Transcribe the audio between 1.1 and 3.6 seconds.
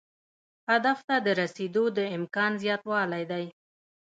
د رسیدو د امکان زیاتوالی دی.